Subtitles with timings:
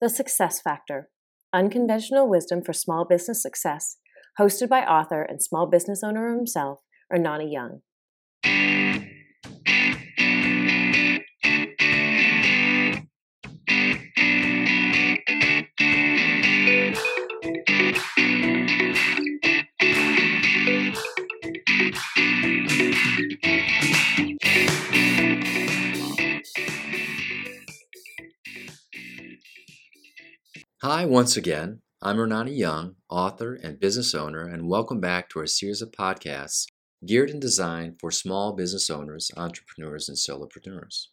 [0.00, 1.08] The Success Factor
[1.52, 3.98] Unconventional Wisdom for Small Business Success,
[4.40, 6.80] hosted by author and small business owner himself,
[7.12, 7.80] Ernane Iung.
[30.86, 31.80] Hi, once again.
[32.02, 36.66] I'm Ernane Iung, author and business owner, and welcome back to our series of podcasts
[37.06, 41.06] geared and designed for small business owners, entrepreneurs, and solopreneurs.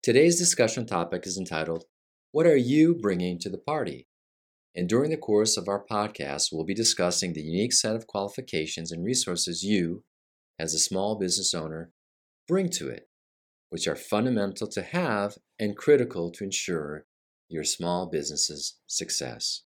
[0.00, 1.86] Today's discussion topic is entitled,
[2.30, 4.06] What Are You Bringing to the Party?
[4.76, 8.92] And during the course of our podcast, we'll be discussing the unique set of qualifications
[8.92, 10.04] and resources you,
[10.56, 11.90] as a small business owner,
[12.46, 13.08] bring to it,
[13.70, 17.06] which are fundamental to have and critical to ensure
[17.48, 19.62] your small business's success.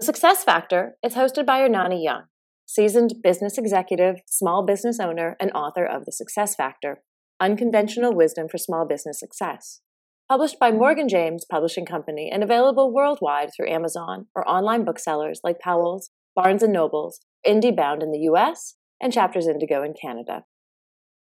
[0.00, 2.24] The Success Factor is hosted by Ernane Iung,
[2.66, 7.02] seasoned business executive, small business owner, and author of The Success Factor
[7.38, 9.80] Unconventional Wisdom for Small Business Success
[10.30, 15.58] published by Morgan James Publishing Company and available worldwide through Amazon or online booksellers like
[15.58, 20.44] Powell's, Barnes & Noble's, IndieBound in the US, and Chapters Indigo in Canada.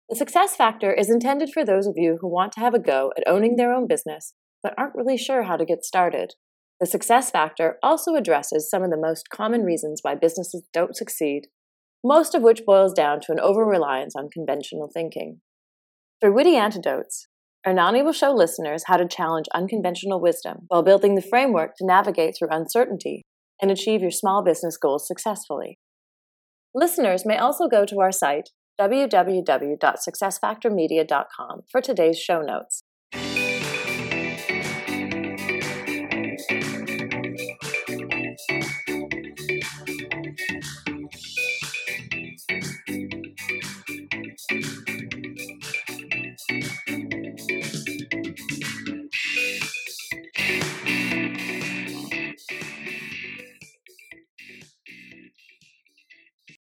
[0.08, 3.12] The success factor is intended for those of you who want to have a go
[3.18, 6.32] at owning their own business but aren't really sure how to get started.
[6.80, 11.48] The success factor also addresses some of the most common reasons why businesses don't succeed,
[12.02, 15.42] most of which boils down to an over reliance on conventional thinking.
[16.22, 17.28] Through witty antidotes,
[17.66, 22.34] Ernane will show listeners how to challenge unconventional wisdom while building the framework to navigate
[22.38, 23.22] through uncertainty
[23.62, 25.78] and achieve your small business goals successfully.
[26.74, 32.82] Listeners may also go to our site, www.successfactormedia.com, for today's show notes.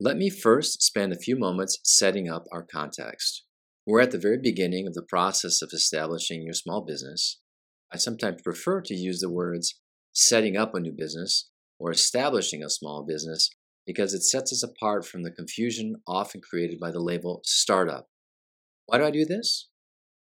[0.09, 3.43] Let me first spend a few moments setting up our context.
[3.85, 7.39] We're at the very beginning of the process of establishing your small business.
[7.93, 9.79] I sometimes prefer to use the words
[10.11, 13.51] setting up a new business or establishing a small business
[13.85, 18.07] because it sets us apart from the confusion often created by the label startup.
[18.87, 19.69] Why do I do this?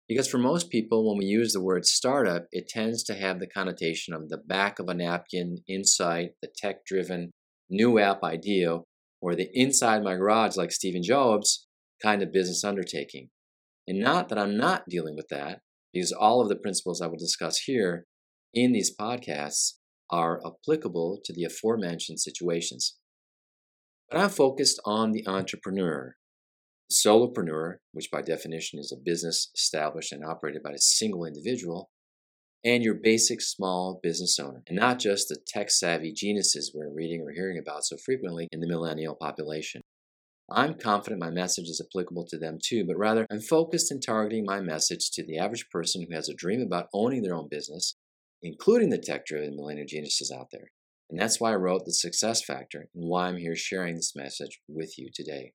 [0.09, 3.47] Because for most people, when we use the word startup, it tends to have the
[3.47, 7.33] connotation of the back of a napkin, insight, the tech driven,
[7.69, 8.79] new app idea
[9.25, 11.67] or the inside my garage, like Stephen Jobs,
[12.03, 13.31] kind of business undertaking.
[13.89, 15.61] And not that I'm not dealing with that,
[15.95, 18.05] because all of the principles I will discuss here
[18.53, 19.77] in these podcasts
[20.11, 22.99] are applicable to the aforementioned situations.
[24.11, 26.17] But I'm focused on the entrepreneur,
[26.93, 31.89] solopreneur, which by definition is a business established and operated by a single individual,
[32.65, 37.21] and your basic small business owner, and not just the tech savvy geniuses we're reading
[37.21, 39.83] or hearing about so frequently in the millennial population.
[40.51, 44.45] I'm confident my message is applicable to them too, but rather I'm focused in targeting
[44.47, 47.97] my message to the average person who has a dream about owning their own business,
[48.43, 50.71] including the tech driven millennial geniuses out there.
[51.11, 54.61] And that's why I wrote The Success Factor and why I'm here sharing this message
[54.69, 55.53] with you today.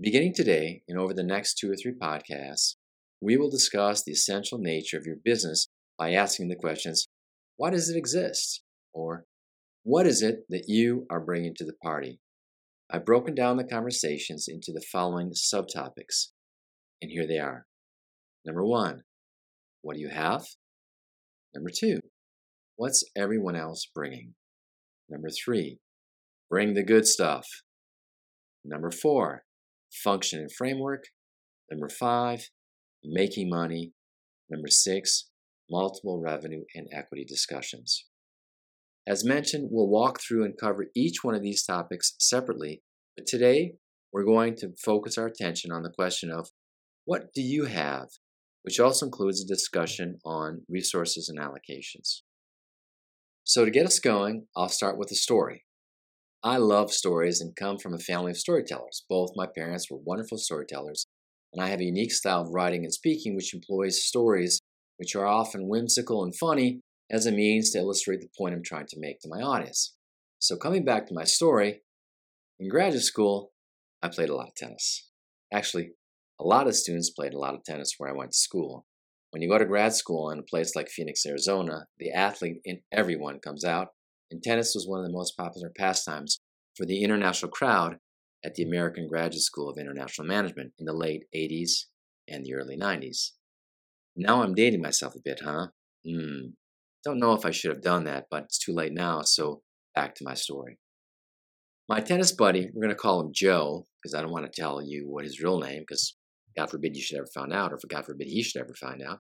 [0.00, 2.76] Beginning today and over the next two or three podcasts,
[3.20, 5.68] we will discuss the essential nature of your business
[6.00, 7.06] by asking the questions
[7.58, 8.62] why does it exist?
[8.94, 9.26] Or
[9.82, 12.18] what is it that you are bringing to the party?
[12.90, 16.28] I've broken down the conversations into the following subtopics,
[17.02, 17.66] and here they are.
[18.46, 19.02] Number one,
[19.82, 20.46] what do you have?
[21.54, 22.00] Number two,
[22.76, 24.34] what's everyone else bringing?
[25.10, 25.80] Number three,
[26.48, 27.46] bring the good stuff.
[28.64, 29.42] Number four,
[29.92, 31.04] function and framework.
[31.70, 32.48] Number five,
[33.04, 33.92] making money.
[34.48, 35.29] Number six,
[35.70, 38.06] multiple revenue and equity discussions.
[39.06, 42.82] As mentioned, we'll walk through and cover each one of these topics separately,
[43.16, 43.74] but today
[44.12, 46.50] we're going to focus our attention on the question of
[47.04, 48.08] what do you have,
[48.62, 52.20] which also includes a discussion on resources and allocations.
[53.44, 55.64] So, to get us going, I'll start with a story.
[56.42, 59.04] I love stories and come from a family of storytellers.
[59.08, 61.06] Both my parents were wonderful storytellers,
[61.52, 64.60] and I have a unique style of writing and speaking which employs stories
[65.00, 68.86] which are often whimsical and funny, as a means to illustrate the point I'm trying
[68.88, 69.96] to make to my audience.
[70.38, 71.80] So, coming back to my story,
[72.58, 73.50] in graduate school,
[74.02, 75.08] I played a lot of tennis.
[75.50, 75.92] Actually,
[76.38, 78.84] a lot of students played a lot of tennis where I went to school.
[79.30, 82.80] When you go to grad school in a place like Phoenix, Arizona, the athlete in
[82.92, 83.88] everyone comes out,
[84.30, 86.40] and tennis was one of the most popular pastimes
[86.76, 87.96] for the international crowd
[88.44, 91.86] at the American Graduate School of International Management in the late 80s
[92.28, 93.30] and the early 90s.
[94.20, 95.68] Now I'm dating myself a bit, huh?
[96.06, 96.50] Hmm.
[97.04, 99.62] Don't know if I should have done that, but it's too late now, so
[99.94, 100.78] back to my story.
[101.88, 104.82] My tennis buddy, we're going to call him Joe, because I don't want to tell
[104.82, 106.16] you what his real name, because
[106.54, 109.00] God forbid you should ever find out, or for God forbid he should ever find
[109.00, 109.20] out.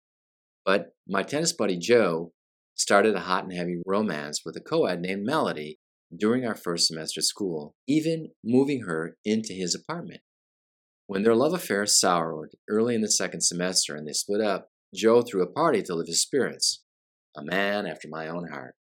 [0.66, 2.34] But my tennis buddy Joe
[2.75, 5.80] started a hot and heavy romance with a co ed named Melody
[6.16, 10.19] during our first semester of school, even moving her into his apartment.
[11.07, 15.21] When their love affair soured early in the second semester and they split up, Joe
[15.21, 16.83] threw a party to lift his spirits.
[17.38, 18.75] A man after my own heart.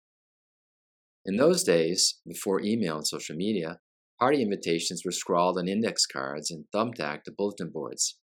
[1.25, 3.81] In those days, before email and social media,
[4.21, 8.19] party invitations were scrawled on index cards and thumbtacked to bulletin boards.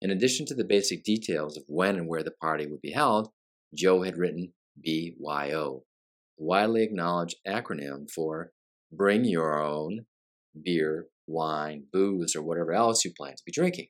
[0.00, 3.28] In addition to the basic details of when and where the party would be held,
[3.74, 5.84] Joe had written BYO,
[6.38, 8.52] widely acknowledged acronym for
[8.90, 10.06] Bring Your Own
[10.64, 13.88] Beer, Wine, Booze, or whatever else you plan to be drinking.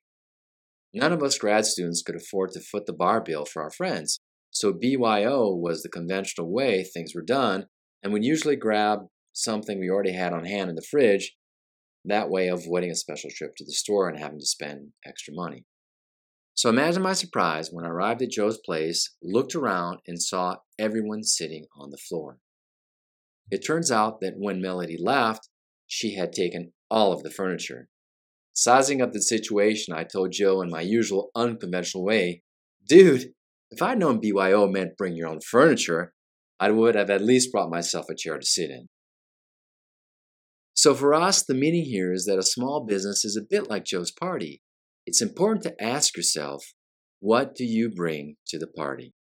[0.92, 4.18] None of us grad students could afford to foot the bar bill for our friends,
[4.50, 7.66] so BYO was the conventional way things were done,
[8.02, 9.00] and we'd usually grab
[9.32, 11.36] something we already had on hand in the fridge,
[12.04, 15.64] that way avoiding a special trip to the store and having to spend extra money.
[16.54, 21.22] So imagine my surprise when I arrived at Joe's place, looked around, and saw everyone
[21.22, 22.38] sitting on the floor.
[23.50, 25.48] It turns out that when Melody left,
[25.86, 27.88] she had taken all of the furniture.
[28.52, 32.42] Sizing up the situation, I told Joe in my usual unconventional way,
[32.88, 33.32] Dude,
[33.70, 36.12] if I'd known BYO meant bring your own furniture,
[36.58, 38.88] I would have at least brought myself a chair to sit in.
[40.74, 43.84] So for us, the meaning here is that a small business is a bit like
[43.84, 44.62] Joe's party.
[45.06, 46.64] It's important to ask yourself,
[47.20, 49.12] what do you bring to the party?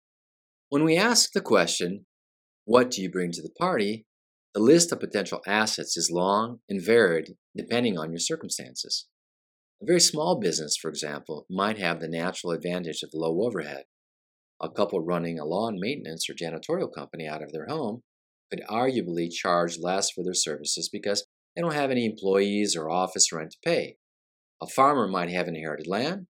[0.69, 2.05] When we ask the question,
[2.65, 4.05] what do you bring to the party?
[4.53, 9.07] The list of potential assets is long and varied depending on your circumstances.
[9.81, 13.85] A very small business, for example, might have the natural advantage of low overhead.
[14.61, 18.03] A couple running a lawn maintenance or janitorial company out of their home
[18.51, 23.31] could arguably charge less for their services because they don't have any employees or office
[23.31, 23.95] rent to pay.
[24.61, 26.27] A farmer might have inherited land.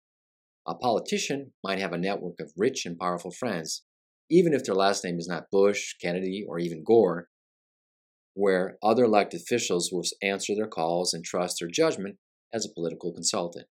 [0.68, 3.86] A politician might have a network of rich and powerful friends,
[4.30, 7.30] even if their last name is not Bush, Kennedy, or even Gore,
[8.34, 12.18] where other elected officials will answer their calls and trust their judgment
[12.54, 13.68] as a political consultant.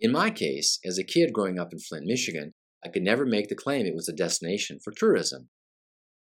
[0.00, 2.52] In my case, as a kid growing up in Flint, Michigan,
[2.84, 5.48] I could never make the claim it was a destination for tourism.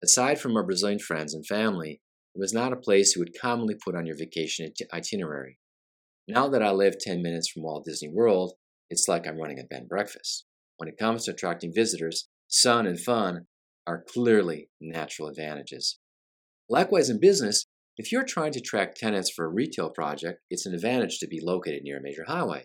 [0.04, 2.02] Aside from our Brazilian friends and family,
[2.34, 5.60] it was not a place you would commonly put on your vacation itinerary.
[6.28, 8.54] Now that I live 10 minutes from Walt Disney World,
[8.90, 10.46] it's like I'm running a bed and breakfast.
[10.78, 13.48] When it comes to attracting visitors, sun and fun
[13.86, 16.00] are clearly natural advantages.
[16.70, 17.66] Likewise, in business,
[18.00, 21.42] if you're trying to track tenants for a retail project, it's an advantage to be
[21.44, 22.64] located near a major highway.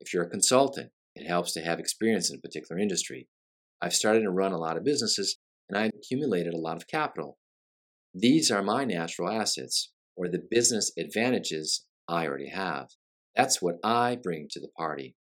[0.00, 3.28] If you're a consultant, it helps to have experience in a particular industry.
[3.82, 5.36] I've started to run a lot of businesses
[5.68, 7.36] and I've accumulated a lot of capital.
[8.14, 12.88] These are my natural assets, or the business advantages I already have.
[13.36, 15.14] That's what I bring to the party.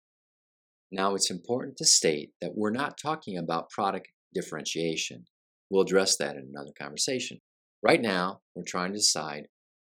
[0.93, 5.25] Now, it's important to state that we're not talking about product differentiation.
[5.71, 7.41] We'll address that in another conversation.
[7.83, 9.49] Right now, we're trying to decide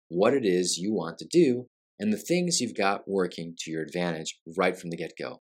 [0.09, 1.67] what it is you want to do
[1.99, 5.41] and the things you've got working to your advantage right from the get go.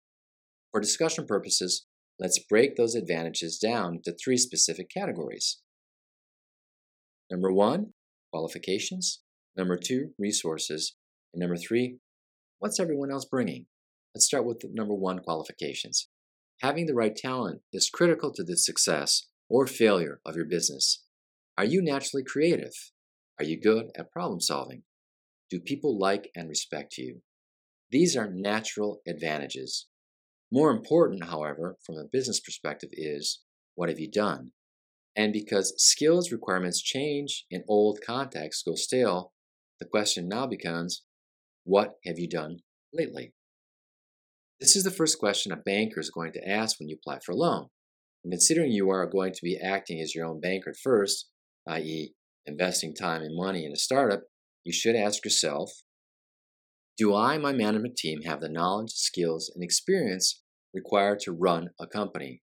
[0.73, 1.87] For discussion purposes,
[2.19, 5.61] let's break those advantages down into three specific categories.
[7.31, 7.93] Number one,
[8.33, 9.21] qualifications.
[9.57, 10.97] Number two, resources.
[11.33, 11.99] And number three,
[12.59, 13.67] what's everyone else bringing?
[14.15, 16.09] Let's start with number one qualifications.
[16.63, 21.05] Having the right talent is critical to the success or failure of your business.
[21.61, 22.73] Are you naturally creative?
[23.39, 24.85] Are you good at problem solving?
[25.51, 27.21] Do people like and respect you?
[27.91, 29.87] These are natural advantages.
[30.51, 33.43] More important, however, from a business perspective, is
[33.75, 34.53] what have you done?
[35.15, 39.35] And because skills requirements change and old contacts go stale,
[39.81, 41.03] the question now becomes
[41.65, 43.35] what have you done lately?
[44.61, 47.33] This is the first question a banker is going to ask when you apply for
[47.33, 47.67] a loan.
[48.25, 51.30] And considering you are going to be acting as your own banker at first,
[51.69, 52.15] i.e.,
[52.47, 54.23] investing time and money in a startup,
[54.65, 55.71] you should ask yourself
[57.01, 60.43] do I and my management team have the knowledge, skills, and experience
[60.75, 62.43] required to run a company?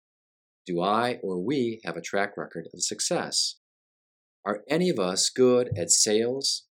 [0.68, 3.60] Do I or we have a track record of success?
[4.46, 6.66] Are any of us good at sales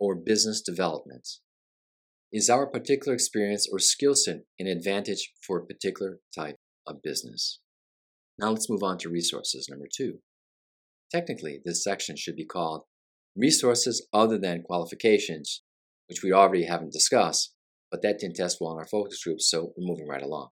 [0.00, 1.28] or business development?
[2.32, 7.60] Is our particular experience or skill set an advantage for a particular type of business?
[8.38, 10.20] Now let's move on to resources number two.
[11.12, 12.82] Technically, this section should be called
[13.36, 15.62] Resources Other Than Qualifications,
[16.08, 17.54] which we already haven't discussed,
[17.90, 20.48] but that didn't test well in our focus group, so we're moving right along.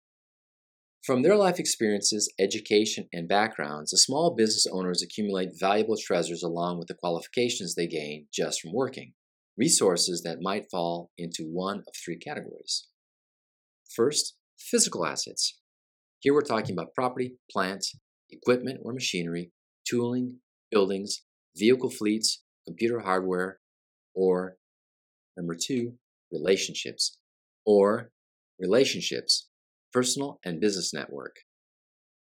[1.04, 6.78] From their life experiences, education, and backgrounds, the small business owners accumulate valuable treasures along
[6.78, 9.12] with the qualifications they gain just from working,
[9.58, 12.88] resources that might fall into one of three categories.
[13.94, 15.58] First, physical assets.
[16.20, 17.84] Here we're talking about property, plant,
[18.30, 19.52] equipment or machinery,
[19.87, 20.38] tooling,
[20.75, 21.23] buildings,
[21.57, 23.61] vehicle fleets, computer hardware,
[24.14, 24.57] or
[25.37, 25.95] number two,
[26.33, 27.19] relationships,
[27.64, 28.11] or
[28.61, 29.49] relationships
[29.93, 31.37] personal and business network.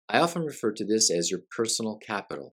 [0.09, 2.55] I often refer to this as your personal capital.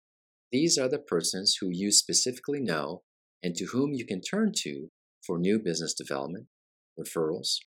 [0.52, 3.04] These are the persons who you specifically know
[3.42, 4.90] and to whom you can turn to
[5.26, 6.48] for new business development,
[7.00, 7.60] referrals,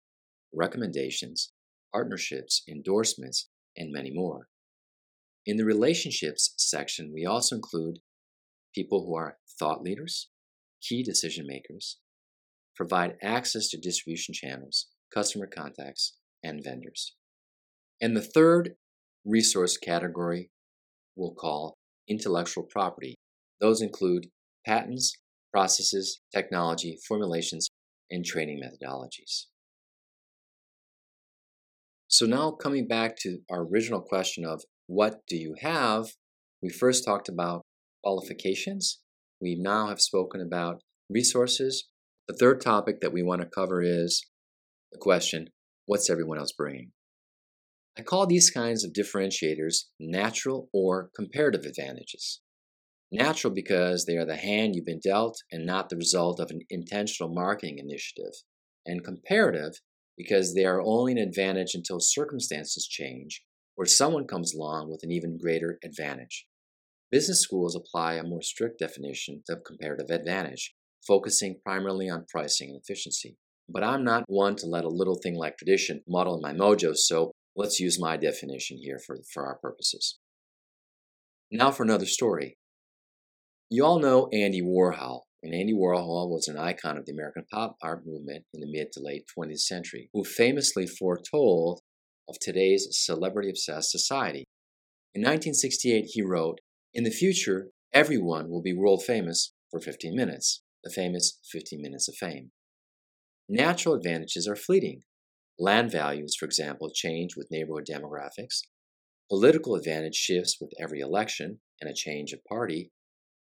[0.53, 1.53] recommendations,
[1.93, 4.49] partnerships, endorsements, and many more.
[5.47, 8.01] In the relationships section, we also include
[8.77, 10.29] people who are thought leaders,
[10.83, 11.99] key decision makers,
[12.77, 17.15] provide access to distribution channels, customer contacts, and vendors.
[18.01, 18.75] And the third
[19.25, 20.51] resource category
[21.17, 21.79] we'll call
[22.09, 23.17] intellectual property.
[23.61, 24.27] Those include
[24.67, 25.17] patents,
[25.53, 27.71] processes, technology, formulations,
[28.11, 29.47] and training methodologies.
[32.09, 36.07] So now coming back to our original question of what do you have,
[36.63, 37.63] we first talked about
[38.07, 39.01] qualifications.
[39.41, 41.89] We now have spoken about resources.
[42.29, 44.25] The third topic that we want to cover is
[44.93, 45.49] the question,
[45.87, 46.93] what's everyone else bringing?
[47.99, 52.43] I call these kinds of differentiators natural or comparative advantages.
[53.11, 56.61] Natural because they are the hand you've been dealt and not the result of an
[56.71, 58.35] intentional marketing initiative.
[58.85, 59.81] And comparative
[60.17, 63.43] because they are only an advantage until circumstances change
[63.77, 66.47] or someone comes along with an even greater advantage.
[67.11, 70.75] Business schools apply a more strict definition of comparative advantage,
[71.07, 73.37] focusing primarily on pricing and efficiency.
[73.69, 77.33] But I'm not one to let a little thing like tradition muddle my mojo, so
[77.59, 80.19] Let's use my definition here for, for our purposes.
[81.51, 82.59] Now for another story.
[83.71, 87.77] You all know Andy Warhol, and Andy Warhol was an icon of the American pop
[87.83, 91.81] art movement in the mid to late 20th century, who famously foretold
[92.29, 94.45] of today's celebrity obsessed society.
[95.15, 96.61] In 1968, he wrote,
[96.97, 102.09] In the future, everyone will be world famous for 15 minutes, the famous 15 minutes
[102.09, 102.53] of fame.
[103.51, 105.03] Natural advantages are fleeting.
[105.59, 108.63] Land values, for example, change with neighborhood demographics.
[109.29, 112.91] Political advantage shifts with every election and a change of party.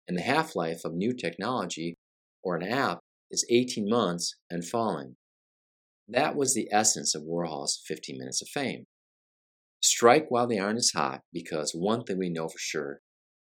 [0.06, 1.96] And the half life of new technology
[2.42, 2.98] or an app
[3.30, 5.16] is 18 months and falling.
[6.06, 8.84] That was the essence of Warhol's 15 Minutes of Fame.
[9.82, 13.00] Strike while the iron is hot because one thing we know for sure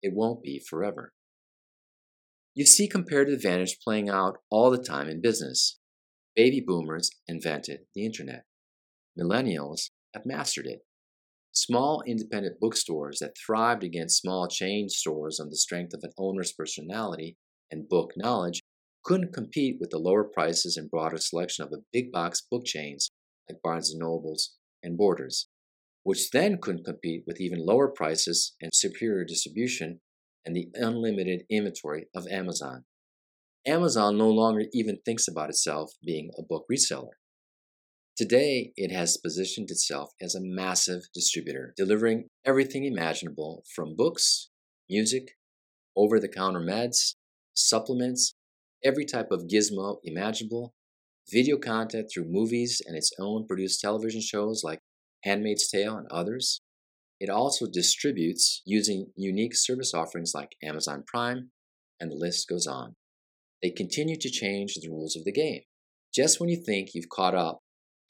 [0.01, 1.13] it won't be forever.
[2.53, 5.79] You see comparative advantage playing out all the time in business.
[6.35, 8.43] Baby boomers invented the internet.
[9.19, 10.79] Millennials have mastered it.
[11.53, 16.53] Small independent bookstores that thrived against small chain stores on the strength of an owner's
[16.53, 17.37] personality
[17.69, 18.61] and book knowledge
[19.03, 23.09] couldn't compete with the lower prices and broader selection of the big box book chains
[23.49, 25.47] like Barnes Nobles and Borders,
[26.03, 29.99] which then couldn't compete with even lower prices and superior distribution
[30.45, 32.83] and the unlimited inventory of Amazon.
[33.67, 37.13] Amazon no longer even thinks about itself being a book reseller.
[38.17, 44.49] Today, it has positioned itself as a massive distributor, delivering everything imaginable from books,
[44.89, 45.37] music,
[45.95, 47.15] over the counter meds,
[47.53, 48.33] supplements,
[48.83, 50.73] every type of gizmo imaginable,
[51.31, 54.79] video content through movies and its own produced television shows like
[55.23, 56.61] Handmaid's Tale and others.
[57.19, 61.51] It also distributes using unique service offerings like Amazon Prime,
[61.99, 62.95] and the list goes on.
[63.61, 65.61] They continue to change the rules of the game.
[66.13, 67.59] Just when you think you've caught up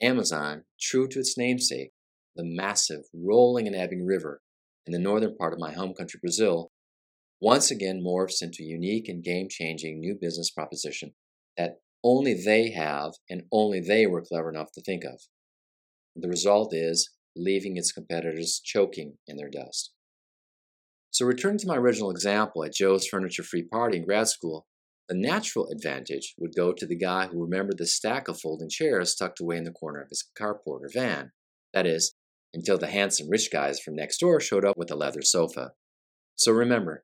[0.01, 1.91] Amazon, true to its namesake,
[2.35, 4.41] the massive, rolling and ebbing river
[4.85, 6.71] in the northern part of my home country, Brazil,
[7.41, 11.11] once again morphs into a unique and game changing new business proposition
[11.57, 15.19] that only they have and only they were clever enough to think of.
[16.15, 19.93] The result is leaving its competitors choking in their dust.
[21.11, 24.65] So, returning to my original example at Joe's Furniture Free Party in grad school,
[25.09, 29.13] the natural advantage would go to the guy who remembered the stack of folding chairs
[29.13, 31.31] tucked away in the corner of his carport or van.
[31.73, 32.13] That is,
[32.53, 35.71] until the handsome rich guys from next door showed up with a leather sofa.
[36.35, 37.03] So remember,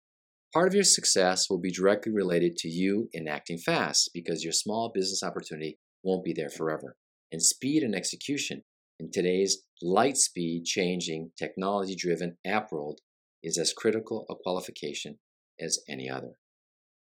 [0.53, 4.53] part of your success will be directly related to you in acting fast because your
[4.53, 6.95] small business opportunity won't be there forever.
[7.31, 8.63] And speed and execution
[8.99, 13.01] in today's light speed changing, technology driven app world
[13.43, 15.19] is as critical a qualification
[15.59, 16.33] as any other.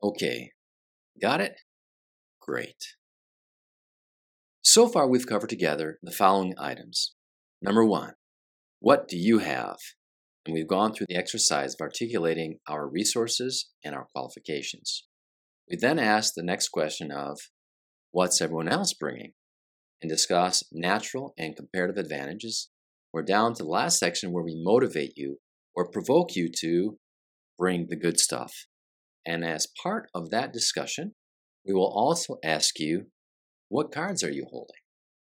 [0.03, 0.51] Okay,
[1.21, 1.61] got it?
[2.41, 2.77] Great.
[4.63, 7.15] So far, we've covered together the following items.
[7.61, 8.15] Number one,
[8.79, 9.79] what do you have?
[10.47, 15.07] And we've gone through the exercise of articulating our resources and our qualifications.
[15.71, 17.39] We then asked the next question of,
[18.11, 19.33] what's everyone else bringing?
[20.03, 22.71] And discuss natural and comparative advantages.
[23.13, 25.39] We're down to the last section where we motivate you
[25.77, 26.99] or provoke you to
[27.57, 28.53] bring the good stuff.
[29.25, 31.15] And as part of that discussion,
[31.65, 33.07] we will also ask you,
[33.69, 34.75] what cards are you holding?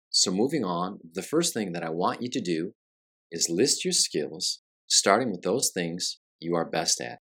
[0.08, 2.72] So, moving on, the first thing that I want you to do
[3.30, 7.18] is list your skills, starting with those things you are best at.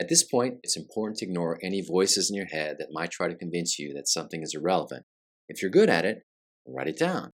[0.00, 3.28] At this point, it's important to ignore any voices in your head that might try
[3.28, 5.04] to convince you that something is irrelevant.
[5.48, 6.22] If you're good at it,
[6.66, 7.30] write it down.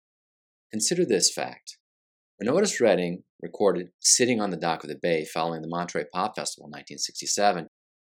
[0.71, 1.77] Consider this fact.
[2.37, 6.35] When Otis Redding recorded Sitting on the Dock of the Bay following the Monterey Pop
[6.35, 7.67] Festival in 1967,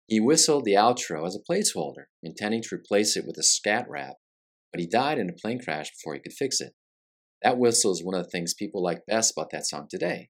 [0.07, 4.15] he whistled the outro as a placeholder, intending to replace it with a scat rap,
[4.71, 6.73] but he died in a plane crash before he could fix it.
[7.41, 10.29] That whistle is one of the things people like best about that song today.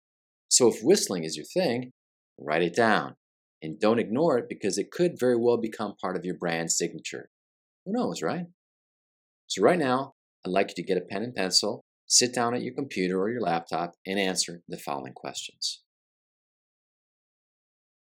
[0.49, 1.93] So if whistling is your thing,
[2.39, 3.17] write it down.
[3.63, 7.29] And don't ignore it because it could very well become part of your brand signature.
[7.85, 8.47] Who knows, right?
[9.47, 12.63] So, right now, I'd like you to get a pen and pencil, sit down at
[12.63, 15.83] your computer or your laptop, and answer the following questions.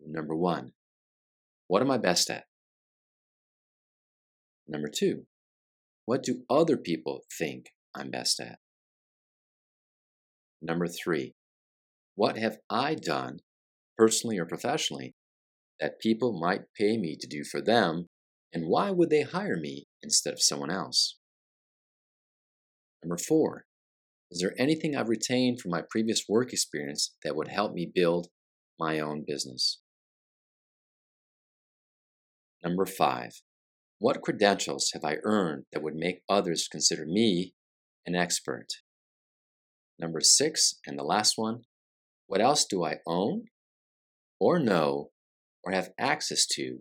[0.01, 0.73] Number one,
[1.67, 2.45] what am I best at?
[4.67, 5.27] Number two,
[6.07, 8.59] what do other people think I'm best at?
[10.63, 11.35] Number three,
[12.15, 13.41] what have I done,
[13.97, 15.15] personally or professionally,
[15.79, 18.07] that people might pay me to do for them,
[18.53, 21.20] and why would they hire me instead of someone else?
[23.03, 23.65] Number four,
[24.31, 28.29] is there anything I've retained from my previous work experience that would help me build
[28.79, 29.81] my own business?
[32.63, 33.43] Number five,
[33.99, 37.55] what credentials have I earned that would make others consider me
[38.07, 38.69] an expert?
[39.99, 41.63] Number six, and the last one,
[42.27, 43.47] what else do I own
[44.39, 45.11] or know
[45.65, 46.79] or have access to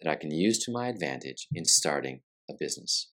[0.00, 3.10] that I can use to my advantage in starting a business?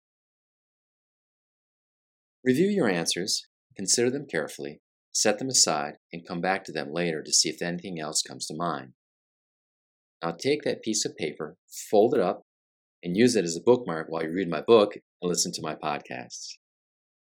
[2.45, 4.81] Review your answers, consider them carefully,
[5.13, 8.47] set them aside, and come back to them later to see if anything else comes
[8.47, 8.93] to mind.
[10.23, 11.57] Now take that piece of paper,
[11.91, 12.43] fold it up,
[13.03, 15.75] and use it as a bookmark while you read my book and listen to my
[15.75, 16.57] podcasts.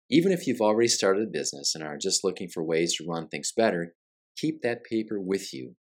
[0.09, 3.29] Even if you've already started a business and are just looking for ways to run
[3.29, 3.95] things better,
[4.37, 5.77] keep that paper with you.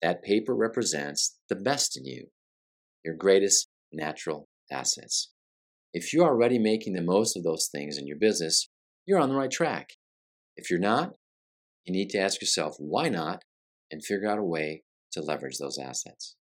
[0.00, 2.26] That paper represents the best in you,
[3.04, 5.30] your greatest natural assets.
[5.92, 8.68] If you're already making the most of those things in your business,
[9.06, 9.90] you're on the right track.
[10.56, 11.14] If you're not,
[11.84, 13.42] you need to ask yourself why not
[13.90, 16.36] and figure out a way to leverage those assets.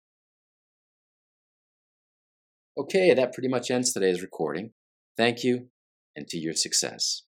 [2.76, 4.70] Okay, that pretty much ends today's recording.
[5.16, 5.68] Thank you,
[6.14, 7.22] and to your success.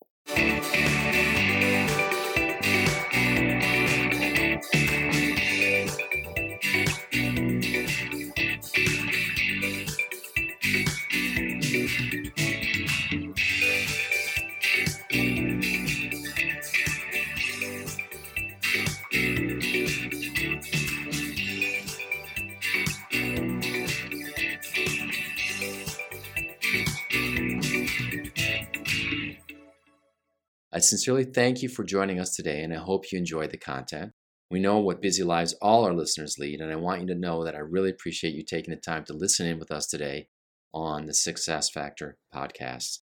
[30.89, 34.11] Sincerely thank you for joining us today, and I hope you enjoyed the content.
[34.51, 37.43] We know what busy lives all our listeners lead, and I want you to know
[37.43, 40.27] that I really appreciate you taking the time to listen in with us today
[40.73, 42.99] on the Success Factor podcast.